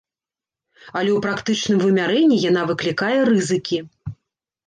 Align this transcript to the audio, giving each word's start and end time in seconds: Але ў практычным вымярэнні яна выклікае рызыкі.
Але 1.01 1.11
ў 1.15 1.17
практычным 1.25 1.77
вымярэнні 1.83 2.37
яна 2.49 2.61
выклікае 2.71 3.17
рызыкі. 3.29 3.77